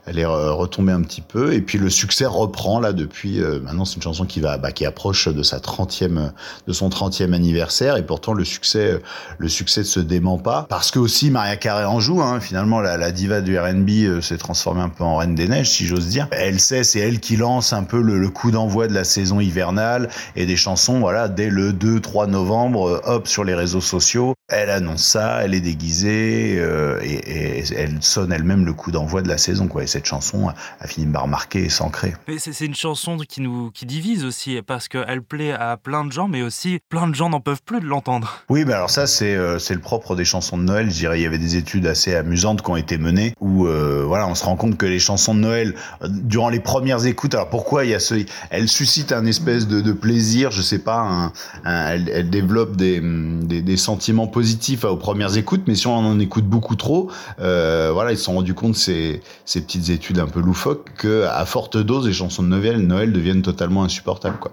elle 0.09 0.19
est 0.19 0.25
retombée 0.25 0.93
un 0.93 1.03
petit 1.03 1.21
peu. 1.21 1.53
Et 1.53 1.61
puis 1.61 1.79
le 1.79 1.91
succès 1.91 2.27
reprend 2.27 2.81
là 2.81 2.93
depuis 2.93 3.41
euh, 3.41 3.61
maintenant 3.61 3.85
c'est 3.85 3.97
une 3.97 4.03
chanson 4.03 4.25
qui 4.25 4.41
va 4.41 4.59
bah, 4.59 4.73
qui 4.73 4.87
approche 4.87 5.29
de 5.29 5.43
sa 5.43 5.59
30e 5.59 6.31
de 6.67 6.73
son 6.73 6.89
30e 6.89 7.33
anniversaire. 7.33 7.97
Et 7.97 8.03
pourtant 8.03 8.33
le 8.33 8.45
succès 8.45 9.01
le 9.39 9.49
succès 9.49 9.81
ne 9.81 9.87
se 9.87 10.01
dément 10.01 10.39
pas. 10.39 10.67
Parce 10.69 10.91
que 10.91 10.99
aussi 10.99 11.31
Maria 11.31 11.57
Carey 11.57 11.85
en 11.85 12.01
joue 12.01 12.23
hein, 12.23 12.41
finalement 12.41 12.81
la, 12.81 12.97
la, 12.97 13.13
diva 13.13 13.41
du 13.41 13.59
R&B 13.59 13.91
euh, 13.91 14.21
s'est 14.21 14.39
transformée 14.39 14.83
un 14.83 14.89
peu 14.89 15.05
en 15.05 15.17
reine 15.17 15.35
des 15.35 15.49
neiges 15.49 15.71
si 15.71 15.87
j'ose 15.87 16.07
dire. 16.07 16.29
Elle 16.31 16.61
sait 16.61 16.85
c'est 16.85 17.01
elle 17.01 17.21
qui 17.21 17.37
lance 17.37 17.73
un 17.73 17.85
peu 17.85 18.01
le, 18.01 18.19
le 18.19 18.29
coup 18.29 18.51
d'envoi 18.51 18.89
de 18.89 18.95
la 18.95 19.05
saison 19.05 19.41
hivernale 19.41 20.09
et 20.37 20.47
des 20.47 20.57
chansons 20.57 21.01
voilà 21.01 21.29
dès 21.29 21.51
le 21.51 21.73
2 21.73 22.01
3 22.01 22.27
novembre 22.27 22.89
euh, 22.89 23.01
hop 23.05 23.29
sur 23.29 23.45
les 23.45 23.55
réseaux 23.55 23.81
sociaux 23.81 24.35
elle 24.49 24.71
annonce 24.71 25.03
ça 25.03 25.45
elle 25.45 25.55
est 25.55 25.61
déguisée 25.61 26.57
euh, 26.59 26.99
et, 27.03 27.59
et, 27.59 27.65
elle 27.77 28.03
sonne 28.03 28.33
elle-même 28.33 28.65
le 28.65 28.73
coup 28.73 28.91
d'envoi 28.91 29.21
de 29.21 29.29
la 29.29 29.37
saison 29.37 29.69
quoi 29.69 29.83
et 29.83 29.87
cette 29.87 30.07
chanson 30.07 30.49
a 30.81 30.87
fini 30.87 31.07
par 31.07 31.29
marquer 31.29 31.65
et 31.65 31.69
s'ancrer. 31.69 32.15
Mais 32.27 32.39
c'est 32.39 32.65
une 32.65 32.75
chanson 32.75 33.19
qui 33.19 33.41
nous 33.41 33.71
qui 33.71 33.85
divise 33.85 34.25
aussi 34.25 34.61
parce 34.67 34.89
qu'elle 34.89 35.23
plaît 35.23 35.53
à 35.53 35.77
plein 35.77 36.05
de 36.05 36.13
gens, 36.13 36.29
mais 36.29 36.43
aussi 36.43 36.81
plein 36.89 37.09
de 37.09 37.15
gens 37.15 37.29
n'en 37.29 37.41
peuvent 37.41 37.63
plus 37.63 37.81
de 37.81 37.87
l'entendre. 37.87 38.43
Oui, 38.49 38.65
mais 38.65 38.73
alors 38.73 38.91
ça 38.91 39.07
c'est 39.07 39.35
euh, 39.35 39.59
c'est 39.59 39.75
le 39.75 39.81
propre 39.81 40.17
des 40.17 40.25
chansons 40.25 40.57
de 40.57 40.63
Noël. 40.63 40.91
Je 40.91 40.97
dirais 40.97 41.21
il 41.21 41.23
y 41.23 41.27
avait 41.27 41.39
des 41.39 41.57
études 41.57 41.87
assez 41.87 42.15
amusantes 42.15 42.63
qui 42.63 42.71
ont 42.71 42.77
été 42.77 42.97
menées 42.97 43.35
où 43.41 43.67
euh, 43.67 44.05
voilà 44.07 44.27
on 44.27 44.35
se 44.35 44.45
rend 44.45 44.57
compte 44.57 44.79
que 44.79 44.87
les 44.87 44.99
chansons 44.99 45.35
de 45.35 45.41
Noël 45.41 45.75
euh, 46.03 46.09
durant 46.09 46.49
les 46.49 46.61
premières 46.61 47.05
écoutes, 47.05 47.35
alors 47.35 47.51
pourquoi 47.51 47.85
il 47.85 47.91
y 47.91 47.95
a 47.95 48.01
ce, 48.01 48.15
elles 48.51 48.69
suscitent 48.69 49.13
un 49.13 49.27
espèce 49.27 49.69
de, 49.69 49.81
de 49.81 49.93
plaisir, 49.93 50.51
je 50.51 50.63
sais 50.63 50.79
pas, 50.79 51.01
un, 51.01 51.33
un, 51.65 51.89
elles, 51.91 52.09
elles 52.09 52.31
développent 52.31 52.77
des, 52.77 53.01
des, 53.01 53.61
des 53.61 53.77
sentiments 53.77 54.27
positifs 54.27 54.38
aux 54.91 54.97
premières 54.97 55.37
écoutes, 55.37 55.63
mais 55.67 55.75
si 55.75 55.87
on 55.87 55.95
en 55.95 56.19
écoute 56.19 56.45
beaucoup 56.45 56.77
trop, 56.77 57.11
euh, 57.41 57.91
voilà 57.93 58.13
ils 58.13 58.19
se 58.19 58.25
sont 58.25 58.35
rendus 58.35 58.55
compte 58.55 58.77
ces 58.77 59.21
ces 59.45 59.61
petites 59.61 59.91
études 59.91 60.19
un 60.19 60.27
peu 60.27 60.41
loufoques 60.41 60.93
que 60.97 61.25
à 61.25 61.45
forte 61.45 61.77
dose 61.77 62.07
les 62.07 62.13
chansons 62.13 62.43
de 62.43 62.49
Noël, 62.49 62.79
Noël 62.79 63.13
deviennent 63.13 63.43
totalement 63.43 63.85
insupportables 63.85 64.39
quoi. 64.39 64.53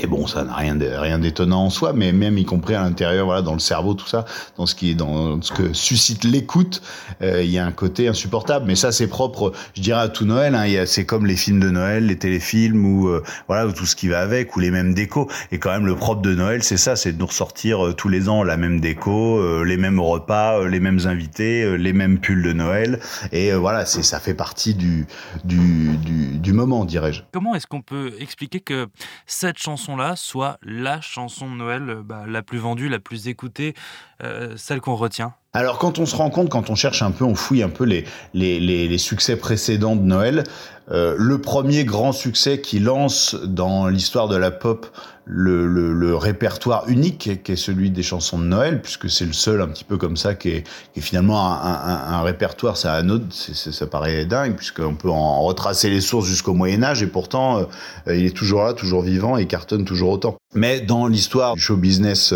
Et 0.00 0.06
bon, 0.06 0.26
ça 0.26 0.42
n'a 0.42 0.56
rien 0.56 1.18
d'étonnant 1.18 1.66
en 1.66 1.70
soi, 1.70 1.92
mais 1.92 2.12
même 2.12 2.38
y 2.38 2.46
compris 2.46 2.74
à 2.74 2.82
l'intérieur, 2.82 3.26
voilà, 3.26 3.42
dans 3.42 3.52
le 3.52 3.58
cerveau, 3.58 3.92
tout 3.92 4.06
ça, 4.06 4.24
dans 4.56 4.64
ce 4.64 4.74
qui 4.74 4.90
est 4.90 4.94
dans 4.94 5.42
ce 5.42 5.52
que 5.52 5.74
suscite 5.74 6.24
l'écoute, 6.24 6.80
euh, 7.20 7.42
il 7.42 7.50
y 7.50 7.58
a 7.58 7.66
un 7.66 7.72
côté 7.72 8.08
insupportable. 8.08 8.64
Mais 8.66 8.74
ça, 8.74 8.90
c'est 8.90 9.06
propre, 9.06 9.52
je 9.74 9.82
dirais 9.82 10.00
à 10.00 10.08
tout 10.08 10.24
Noël. 10.24 10.54
Hein, 10.54 10.84
c'est 10.86 11.04
comme 11.04 11.26
les 11.26 11.36
films 11.36 11.60
de 11.60 11.68
Noël, 11.68 12.06
les 12.06 12.16
téléfilms 12.18 12.86
ou 12.86 13.08
euh, 13.08 13.22
voilà, 13.48 13.70
tout 13.70 13.84
ce 13.84 13.94
qui 13.94 14.08
va 14.08 14.20
avec, 14.20 14.56
ou 14.56 14.60
les 14.60 14.70
mêmes 14.70 14.94
décos. 14.94 15.28
Et 15.50 15.58
quand 15.58 15.70
même, 15.70 15.84
le 15.84 15.94
propre 15.94 16.22
de 16.22 16.34
Noël, 16.34 16.62
c'est 16.62 16.78
ça, 16.78 16.96
c'est 16.96 17.12
de 17.12 17.18
nous 17.18 17.26
ressortir 17.26 17.84
euh, 17.86 17.92
tous 17.92 18.08
les 18.08 18.30
ans 18.30 18.44
la 18.44 18.56
même 18.56 18.80
déco, 18.80 19.62
les 19.62 19.76
mêmes 19.76 20.00
repas, 20.00 20.66
les 20.66 20.80
mêmes 20.80 21.00
invités, 21.04 21.76
les 21.76 21.92
mêmes 21.92 22.18
pulls 22.18 22.42
de 22.42 22.52
Noël. 22.54 22.98
Et 23.30 23.52
voilà, 23.52 23.84
ça 23.84 24.20
fait 24.20 24.34
partie 24.34 24.74
du 24.74 25.06
du, 25.44 25.96
du, 25.98 26.38
du 26.38 26.52
moment, 26.52 26.84
dirais-je. 26.84 27.22
Comment 27.32 27.54
est-ce 27.54 27.66
qu'on 27.66 27.82
peut 27.82 28.12
expliquer 28.18 28.60
que 28.60 28.86
cette 29.26 29.58
chanson 29.58 29.81
chanson-là 29.82 30.14
soit 30.14 30.58
la 30.62 31.00
chanson 31.00 31.50
de 31.50 31.56
Noël 31.56 32.02
bah, 32.04 32.24
la 32.28 32.42
plus 32.42 32.58
vendue, 32.58 32.88
la 32.88 33.00
plus 33.00 33.26
écoutée, 33.26 33.74
euh, 34.22 34.54
celle 34.56 34.80
qu'on 34.80 34.96
retient 34.96 35.34
alors 35.54 35.76
quand 35.76 35.98
on 35.98 36.06
se 36.06 36.16
rend 36.16 36.30
compte, 36.30 36.48
quand 36.48 36.70
on 36.70 36.74
cherche 36.74 37.02
un 37.02 37.10
peu, 37.10 37.24
on 37.24 37.34
fouille 37.34 37.62
un 37.62 37.68
peu 37.68 37.84
les, 37.84 38.06
les, 38.32 38.98
succès 38.98 39.36
précédents 39.36 39.96
de 39.96 40.00
Noël, 40.00 40.44
euh, 40.90 41.14
le 41.18 41.42
premier 41.42 41.84
grand 41.84 42.12
succès 42.12 42.62
qui 42.62 42.78
lance 42.78 43.34
dans 43.34 43.86
l'histoire 43.86 44.28
de 44.28 44.36
la 44.36 44.50
pop 44.50 44.86
le, 45.26 45.66
le, 45.66 46.16
répertoire 46.16 46.88
unique 46.88 47.42
qui 47.44 47.52
est 47.52 47.56
celui 47.56 47.90
des 47.90 48.02
chansons 48.02 48.38
de 48.38 48.44
Noël, 48.44 48.80
puisque 48.80 49.10
c'est 49.10 49.26
le 49.26 49.34
seul 49.34 49.60
un 49.60 49.68
petit 49.68 49.84
peu 49.84 49.98
comme 49.98 50.16
ça 50.16 50.34
qui 50.34 50.48
est, 50.48 50.64
qui 50.94 51.02
finalement 51.02 51.52
un, 51.52 51.72
un, 51.72 52.14
un 52.14 52.22
répertoire, 52.22 52.78
ça 52.78 52.94
anode, 52.94 53.30
ça 53.32 53.86
paraît 53.86 54.24
dingue, 54.24 54.56
puisqu'on 54.56 54.94
peut 54.94 55.10
en 55.10 55.42
retracer 55.42 55.90
les 55.90 56.00
sources 56.00 56.26
jusqu'au 56.26 56.54
Moyen 56.54 56.82
Âge, 56.82 57.02
et 57.02 57.06
pourtant 57.06 57.58
euh, 57.58 58.16
il 58.16 58.24
est 58.24 58.36
toujours 58.36 58.64
là, 58.64 58.72
toujours 58.72 59.02
vivant, 59.02 59.36
et 59.36 59.46
cartonne 59.46 59.84
toujours 59.84 60.10
autant. 60.10 60.36
Mais 60.54 60.80
dans 60.80 61.06
l'histoire 61.06 61.54
du 61.56 61.60
show 61.60 61.76
business 61.76 62.34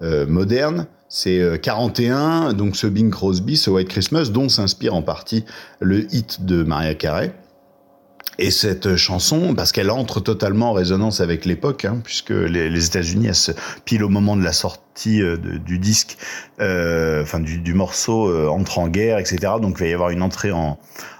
moderne, 0.00 0.86
c'est 1.16 1.60
41, 1.62 2.54
donc 2.54 2.74
ce 2.74 2.88
Bing 2.88 3.08
Crosby, 3.08 3.56
ce 3.56 3.70
White 3.70 3.88
Christmas, 3.88 4.30
dont 4.30 4.48
s'inspire 4.48 4.94
en 4.94 5.02
partie 5.02 5.44
le 5.78 6.12
hit 6.12 6.44
de 6.44 6.64
Maria 6.64 6.96
Carey. 6.96 7.32
Et 8.40 8.50
cette 8.50 8.96
chanson, 8.96 9.54
parce 9.54 9.70
qu'elle 9.70 9.92
entre 9.92 10.18
totalement 10.18 10.70
en 10.70 10.72
résonance 10.72 11.20
avec 11.20 11.44
l'époque, 11.44 11.84
hein, 11.84 12.00
puisque 12.02 12.30
les, 12.30 12.68
les 12.68 12.86
États-Unis, 12.86 13.28
pile 13.84 14.02
au 14.02 14.08
moment 14.08 14.36
de 14.36 14.42
la 14.42 14.52
sortie 14.52 14.83
euh, 15.06 15.36
du 15.36 15.78
disque, 15.78 16.16
euh, 16.60 17.22
enfin 17.22 17.40
du, 17.40 17.58
du 17.58 17.74
morceau, 17.74 18.28
euh, 18.28 18.48
entre 18.48 18.78
en 18.78 18.88
guerre, 18.88 19.18
etc. 19.18 19.38
Donc 19.60 19.76
il 19.78 19.84
va 19.84 19.86
y 19.88 19.92
avoir 19.92 20.10
une 20.10 20.22
entrée 20.22 20.52
en, 20.52 20.78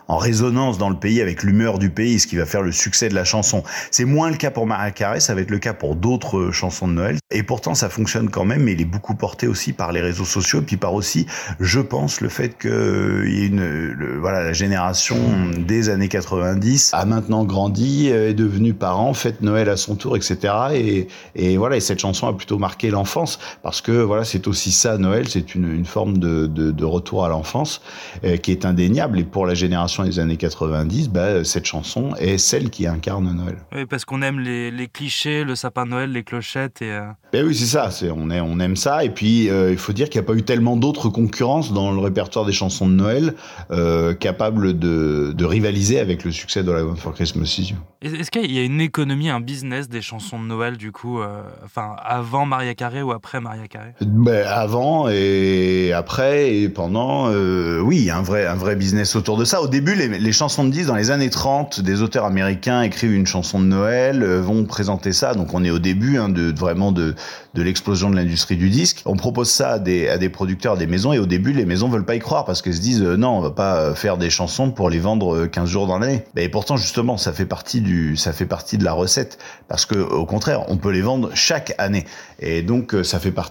en 0.08 0.16
résonance 0.16 0.78
dans 0.78 0.90
le 0.90 0.96
pays 0.96 1.20
avec 1.20 1.42
l'humeur 1.42 1.78
du 1.78 1.90
pays, 1.90 2.20
ce 2.20 2.26
qui 2.26 2.36
va 2.36 2.46
faire 2.46 2.62
le 2.62 2.72
succès 2.72 3.08
de 3.08 3.14
la 3.14 3.24
chanson. 3.24 3.62
C'est 3.90 4.04
moins 4.04 4.30
le 4.30 4.36
cas 4.36 4.50
pour 4.50 4.66
Maria 4.66 4.90
Carey, 4.90 5.20
ça 5.20 5.34
va 5.34 5.40
être 5.40 5.50
le 5.50 5.58
cas 5.58 5.72
pour 5.72 5.96
d'autres 5.96 6.50
chansons 6.50 6.88
de 6.88 6.92
Noël. 6.92 7.18
Et 7.30 7.42
pourtant, 7.42 7.74
ça 7.74 7.88
fonctionne 7.88 8.28
quand 8.30 8.44
même, 8.44 8.62
mais 8.62 8.72
il 8.72 8.80
est 8.80 8.86
beaucoup 8.86 9.14
porté 9.14 9.46
aussi 9.46 9.72
par 9.72 9.92
les 9.92 10.00
réseaux 10.00 10.24
sociaux, 10.24 10.62
puis 10.62 10.76
par 10.76 10.94
aussi, 10.94 11.26
je 11.60 11.80
pense, 11.80 12.20
le 12.20 12.28
fait 12.28 12.56
que 12.56 13.24
y 13.26 13.44
ait 13.44 13.46
une, 13.46 14.18
voilà, 14.20 14.42
la 14.42 14.52
génération 14.52 15.16
des 15.56 15.88
années 15.88 16.08
90 16.08 16.90
a 16.92 17.04
maintenant 17.04 17.44
grandi, 17.44 18.08
est 18.08 18.34
devenue 18.34 18.74
parent, 18.74 19.14
fête 19.14 19.40
Noël 19.40 19.68
à 19.68 19.76
son 19.76 19.96
tour, 19.96 20.16
etc. 20.16 20.36
Et, 20.74 21.08
et 21.34 21.56
voilà, 21.56 21.76
et 21.76 21.80
cette 21.80 22.00
chanson 22.00 22.28
a 22.28 22.32
plutôt 22.32 22.58
marqué 22.58 22.90
l'enfance, 22.90 23.38
parce 23.64 23.80
que 23.80 23.92
voilà, 23.92 24.24
c'est 24.24 24.46
aussi 24.46 24.70
ça, 24.70 24.98
Noël, 24.98 25.26
c'est 25.26 25.54
une, 25.54 25.72
une 25.72 25.86
forme 25.86 26.18
de, 26.18 26.46
de, 26.46 26.70
de 26.70 26.84
retour 26.84 27.24
à 27.24 27.30
l'enfance 27.30 27.80
euh, 28.22 28.36
qui 28.36 28.50
est 28.50 28.66
indéniable. 28.66 29.18
Et 29.18 29.24
pour 29.24 29.46
la 29.46 29.54
génération 29.54 30.04
des 30.04 30.18
années 30.18 30.36
90, 30.36 31.08
bah, 31.08 31.44
cette 31.44 31.64
chanson 31.64 32.14
est 32.16 32.36
celle 32.36 32.68
qui 32.68 32.86
incarne 32.86 33.34
Noël. 33.34 33.56
Oui, 33.74 33.86
parce 33.86 34.04
qu'on 34.04 34.20
aime 34.20 34.38
les, 34.38 34.70
les, 34.70 34.86
clichés, 34.86 35.44
le 35.44 35.54
sapin 35.54 35.86
de 35.86 35.92
Noël, 35.92 36.12
les 36.12 36.24
clochettes 36.24 36.82
et. 36.82 36.92
Euh... 36.92 37.08
Ben 37.32 37.46
oui, 37.46 37.54
c'est 37.54 37.64
ça. 37.64 37.88
On, 38.14 38.30
est, 38.30 38.42
on 38.42 38.60
aime 38.60 38.76
ça. 38.76 39.02
Et 39.02 39.08
puis, 39.08 39.48
euh, 39.48 39.72
il 39.72 39.78
faut 39.78 39.94
dire 39.94 40.10
qu'il 40.10 40.20
n'y 40.20 40.26
a 40.26 40.28
pas 40.28 40.36
eu 40.36 40.42
tellement 40.42 40.76
d'autres 40.76 41.08
concurrences 41.08 41.72
dans 41.72 41.90
le 41.90 42.00
répertoire 42.00 42.44
des 42.44 42.52
chansons 42.52 42.86
de 42.86 42.92
Noël 42.92 43.34
euh, 43.70 44.12
capables 44.12 44.78
de, 44.78 45.32
de, 45.34 45.44
rivaliser 45.46 46.00
avec 46.00 46.24
le 46.24 46.32
succès 46.32 46.62
de 46.62 46.70
la 46.70 46.84
One 46.84 46.98
for 46.98 47.14
Christmas 47.14 47.56
Is 47.58 47.70
You. 47.70 47.76
Est-ce 48.02 48.30
qu'il 48.30 48.52
y 48.52 48.58
a 48.58 48.62
une 48.62 48.82
économie, 48.82 49.30
un 49.30 49.40
business 49.40 49.88
des 49.88 50.02
chansons 50.02 50.38
de 50.38 50.44
Noël 50.44 50.76
du 50.76 50.92
coup, 50.92 51.20
euh, 51.20 51.42
enfin 51.64 51.96
avant 52.04 52.44
Maria 52.44 52.74
Carey 52.74 53.00
ou 53.00 53.12
après 53.12 53.40
Maria 53.40 53.53
Ben, 54.00 54.46
Avant 54.46 55.08
et 55.08 55.92
après 55.92 56.54
et 56.54 56.68
pendant, 56.68 57.30
euh, 57.30 57.80
oui, 57.80 58.10
un 58.10 58.22
vrai, 58.22 58.46
un 58.46 58.54
vrai 58.54 58.76
business 58.76 59.16
autour 59.16 59.36
de 59.36 59.44
ça. 59.44 59.60
Au 59.60 59.68
début, 59.68 59.94
les, 59.94 60.32
chansons 60.32 60.64
de 60.64 60.70
10, 60.70 60.86
dans 60.86 60.94
les 60.94 61.10
années 61.10 61.30
30, 61.30 61.80
des 61.80 62.02
auteurs 62.02 62.24
américains 62.24 62.82
écrivent 62.82 63.14
une 63.14 63.26
chanson 63.26 63.60
de 63.60 63.66
Noël, 63.66 64.22
euh, 64.22 64.40
vont 64.40 64.64
présenter 64.64 65.12
ça. 65.12 65.34
Donc 65.34 65.54
on 65.54 65.64
est 65.64 65.70
au 65.70 65.78
début 65.78 66.18
hein, 66.18 66.28
de, 66.28 66.52
vraiment 66.58 66.92
de, 66.92 67.14
de 67.54 67.62
l'explosion 67.62 68.10
de 68.10 68.16
l'industrie 68.16 68.56
du 68.56 68.70
disque. 68.70 69.02
On 69.06 69.16
propose 69.16 69.50
ça 69.50 69.72
à 69.72 69.78
des, 69.78 70.08
à 70.08 70.18
producteurs, 70.30 70.76
des 70.76 70.86
maisons, 70.86 71.12
et 71.12 71.18
au 71.18 71.26
début, 71.26 71.52
les 71.52 71.66
maisons 71.66 71.88
veulent 71.88 72.04
pas 72.04 72.16
y 72.16 72.18
croire 72.18 72.44
parce 72.44 72.62
qu'elles 72.62 72.74
se 72.74 72.80
disent 72.80 73.02
euh, 73.02 73.16
non, 73.16 73.38
on 73.38 73.40
va 73.40 73.50
pas 73.50 73.94
faire 73.94 74.16
des 74.16 74.30
chansons 74.30 74.70
pour 74.70 74.90
les 74.90 74.98
vendre 74.98 75.46
15 75.46 75.68
jours 75.68 75.86
dans 75.86 75.98
l'année. 75.98 76.24
Ben, 76.34 76.42
et 76.42 76.48
pourtant, 76.48 76.76
justement, 76.76 77.16
ça 77.16 77.32
fait 77.32 77.46
partie 77.46 77.80
du, 77.80 78.16
ça 78.16 78.32
fait 78.32 78.46
partie 78.46 78.78
de 78.78 78.84
la 78.84 78.92
recette 78.92 79.38
parce 79.68 79.86
que 79.86 79.96
au 79.96 80.26
contraire, 80.26 80.64
on 80.68 80.76
peut 80.76 80.90
les 80.90 81.02
vendre 81.02 81.30
chaque 81.34 81.74
année. 81.78 82.04
Et 82.40 82.62
donc, 82.62 82.94
ça 83.04 83.20
fait 83.20 83.30
partie 83.30 83.43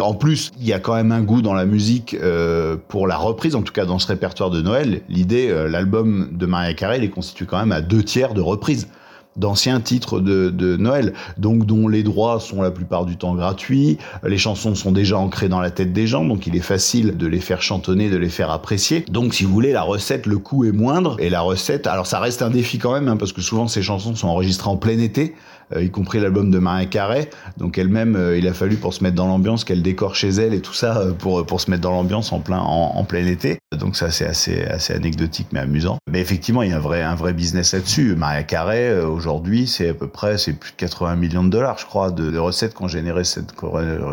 En 0.00 0.14
plus, 0.14 0.52
il 0.60 0.66
y 0.66 0.72
a 0.72 0.80
quand 0.80 0.94
même 0.94 1.12
un 1.12 1.22
goût 1.22 1.42
dans 1.42 1.54
la 1.54 1.66
musique 1.66 2.14
euh, 2.14 2.76
pour 2.88 3.06
la 3.06 3.16
reprise, 3.16 3.54
en 3.54 3.62
tout 3.62 3.72
cas 3.72 3.84
dans 3.84 3.98
ce 3.98 4.06
répertoire 4.06 4.50
de 4.50 4.60
Noël. 4.60 5.02
L'idée, 5.08 5.48
euh, 5.48 5.68
l'album 5.68 6.30
de 6.32 6.46
Maria 6.46 6.74
Carey, 6.74 6.98
il 6.98 7.04
est 7.04 7.10
constitué 7.10 7.46
quand 7.46 7.58
même 7.58 7.72
à 7.72 7.80
deux 7.80 8.02
tiers 8.02 8.34
de 8.34 8.40
reprises 8.40 8.88
d'anciens 9.36 9.80
titres 9.80 10.20
de, 10.20 10.76
Noël, 10.76 11.14
donc 11.38 11.64
dont 11.64 11.88
les 11.88 12.02
droits 12.02 12.40
sont 12.40 12.62
la 12.62 12.70
plupart 12.70 13.06
du 13.06 13.16
temps 13.16 13.34
gratuits, 13.34 13.98
les 14.24 14.38
chansons 14.38 14.74
sont 14.74 14.92
déjà 14.92 15.18
ancrées 15.18 15.48
dans 15.48 15.60
la 15.60 15.70
tête 15.70 15.92
des 15.92 16.06
gens, 16.06 16.24
donc 16.24 16.46
il 16.46 16.56
est 16.56 16.60
facile 16.60 17.16
de 17.16 17.26
les 17.26 17.40
faire 17.40 17.62
chantonner, 17.62 18.10
de 18.10 18.16
les 18.16 18.28
faire 18.28 18.50
apprécier. 18.50 19.04
Donc 19.08 19.34
si 19.34 19.44
vous 19.44 19.52
voulez, 19.52 19.72
la 19.72 19.82
recette, 19.82 20.26
le 20.26 20.38
coût 20.38 20.64
est 20.64 20.72
moindre, 20.72 21.16
et 21.20 21.30
la 21.30 21.40
recette, 21.40 21.86
alors 21.86 22.06
ça 22.06 22.18
reste 22.18 22.42
un 22.42 22.50
défi 22.50 22.78
quand 22.78 22.92
même, 22.92 23.08
hein, 23.08 23.16
parce 23.16 23.32
que 23.32 23.40
souvent 23.40 23.68
ces 23.68 23.82
chansons 23.82 24.14
sont 24.14 24.28
enregistrées 24.28 24.68
en 24.68 24.76
plein 24.76 24.98
été, 24.98 25.34
y 25.78 25.90
compris 25.90 26.20
l'album 26.20 26.50
de 26.50 26.58
Maria 26.58 26.86
Carré. 26.86 27.30
Donc 27.56 27.78
elle-même, 27.78 28.16
euh, 28.16 28.38
il 28.38 28.46
a 28.48 28.54
fallu 28.54 28.76
pour 28.76 28.94
se 28.94 29.02
mettre 29.02 29.16
dans 29.16 29.26
l'ambiance 29.26 29.64
qu'elle 29.64 29.82
décore 29.82 30.16
chez 30.16 30.28
elle 30.28 30.54
et 30.54 30.60
tout 30.60 30.72
ça 30.72 30.98
euh, 30.98 31.12
pour 31.12 31.44
pour 31.46 31.60
se 31.60 31.70
mettre 31.70 31.82
dans 31.82 31.92
l'ambiance 31.92 32.32
en 32.32 32.40
plein 32.40 32.58
en, 32.58 33.04
plein 33.04 33.26
été. 33.26 33.58
Donc 33.76 33.96
ça 33.96 34.10
c'est 34.10 34.26
assez 34.26 34.62
assez 34.64 34.92
anecdotique 34.92 35.48
mais 35.52 35.60
amusant. 35.60 35.98
Mais 36.10 36.20
effectivement, 36.20 36.62
il 36.62 36.70
y 36.70 36.72
a 36.72 36.76
un 36.76 36.80
vrai 36.80 37.02
un 37.02 37.14
vrai 37.14 37.32
business 37.32 37.72
là-dessus. 37.72 38.16
Maria 38.16 38.42
Carré 38.42 39.00
aujourd'hui, 39.00 39.66
c'est 39.66 39.90
à 39.90 39.94
peu 39.94 40.08
près 40.08 40.38
c'est 40.38 40.52
plus 40.52 40.72
de 40.72 40.76
80 40.76 41.16
millions 41.16 41.44
de 41.44 41.50
dollars, 41.50 41.78
je 41.78 41.86
crois, 41.86 42.10
de, 42.10 42.30
de 42.30 42.38
recettes 42.38 42.74
qu'ont 42.74 42.88
généré 42.88 43.24
cette 43.24 43.54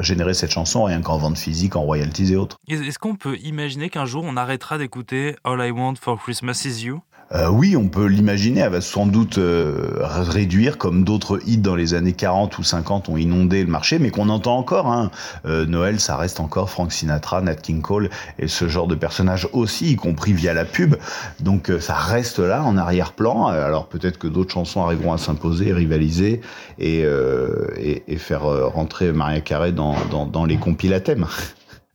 généré 0.02 0.34
cette 0.34 0.52
chanson 0.52 0.84
rien 0.84 1.02
qu'en 1.02 1.18
vente 1.18 1.38
physique, 1.38 1.76
en 1.76 1.82
royalties 1.82 2.34
et 2.34 2.36
autres. 2.36 2.58
Est-ce 2.68 3.00
qu'on 3.00 3.16
peut 3.16 3.38
imaginer 3.38 3.90
qu'un 3.90 4.06
jour 4.06 4.24
on 4.26 4.38
arrêtera 4.38 4.78
d'écouter 4.78 5.36
All 5.44 5.66
I 5.66 5.72
Want 5.72 5.96
for 6.00 6.20
Christmas 6.22 6.64
Is 6.66 6.86
You? 6.86 7.02
Euh, 7.34 7.50
oui, 7.50 7.76
on 7.76 7.88
peut 7.88 8.06
l'imaginer. 8.06 8.62
Elle 8.62 8.72
va 8.72 8.82
sans 8.82 9.06
doute 9.06 9.38
euh, 9.38 9.92
réduire, 10.00 10.78
comme 10.78 11.04
d'autres 11.04 11.40
hits 11.46 11.58
dans 11.58 11.76
les 11.76 11.94
années 11.94 12.14
40 12.14 12.58
ou 12.58 12.64
50 12.64 13.10
ont 13.10 13.18
inondé 13.18 13.64
le 13.64 13.70
marché, 13.70 14.00
mais 14.00 14.10
qu'on 14.10 14.30
entend 14.30 14.58
encore. 14.58 14.88
Hein. 14.88 15.12
Euh, 15.46 15.66
Noël, 15.66 16.00
ça 16.00 16.16
reste 16.16 16.40
encore 16.40 16.70
Frank 16.70 16.92
Sinatra, 16.92 17.42
Nat 17.42 17.56
King 17.56 17.82
Cole 17.82 18.10
et 18.40 18.48
ce 18.48 18.68
genre 18.68 18.88
de 18.88 18.96
personnages 18.96 19.48
aussi, 19.54 19.92
y 19.92 19.96
compris 19.96 20.34
via 20.34 20.54
la 20.54 20.66
pub. 20.66 20.96
Donc 21.40 21.72
ça 21.80 21.96
reste 21.96 22.40
là 22.40 22.64
en 22.64 22.78
arrière-plan. 22.78 23.48
Alors 23.48 23.88
peut-être 23.88 24.18
que 24.18 24.28
d'autres 24.28 24.54
chansons 24.54 24.84
arriveront 24.84 25.14
à 25.14 25.18
s'imposer, 25.18 25.74
rivaliser 25.74 26.42
et, 26.80 27.02
et, 27.02 28.04
et, 28.08 28.18
faire 28.18 28.44
rentrer 28.44 29.12
Maria 29.12 29.42
Carey 29.42 29.72
dans, 29.72 29.96
dans, 30.12 30.26
dans 30.26 30.46
les 30.46 30.58
compilathèmes. 30.58 31.28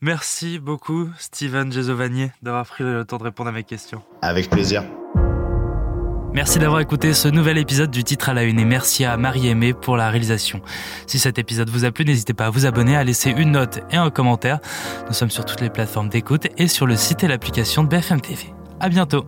Merci 0.01 0.59
beaucoup, 0.59 1.09
Steven 1.19 1.73
Gesovanier, 1.73 2.33
d'avoir 2.43 2.67
pris 2.67 2.85
le 2.85 3.05
temps 3.05 3.19
de 3.19 3.25
répondre 3.25 3.51
à 3.51 3.53
mes 3.53 3.65
questions. 3.65 4.03
Avec 4.21 4.51
plaisir. 4.51 4.83
Merci 6.35 6.59
d'avoir 6.59 6.81
écouté 6.81 7.13
ce 7.13 7.29
nouvel 7.29 7.59
épisode 7.59 7.91
du 7.91 8.05
titre 8.05 8.31
à 8.31 8.35
la 8.35 8.45
une 8.45 8.59
et 8.59 8.65
merci 8.65 9.05
à 9.05 9.19
Marie-Aimée 9.19 9.75
pour 9.75 9.99
la 9.99 10.09
réalisation. 10.09 10.63
Si 11.07 11.19
cet 11.19 11.39
épisode 11.39 11.69
vous 11.69 11.85
a 11.85 11.91
plu, 11.91 12.07
n'hésitez 12.07 12.33
pas 12.33 12.47
à 12.47 12.51
vous 12.51 12.65
abonner, 12.65 12.97
à 12.97 13.05
laisser 13.05 13.35
une 13.37 13.53
note 13.53 13.81
et 13.91 13.97
un 13.97 14.09
commentaire. 14.09 14.59
Nous 15.09 15.13
sommes 15.13 15.31
sur 15.31 15.45
toutes 15.45 15.61
les 15.61 15.69
plateformes 15.69 16.09
d'écoute 16.09 16.49
et 16.57 16.69
sur 16.69 16.87
le 16.87 16.97
site 16.97 17.23
et 17.23 17.29
l'application 17.29 17.85
de 17.85 17.89
BFM 17.89 18.23
TV. 18.23 18.55
À 18.81 18.89
bientôt. 18.89 19.27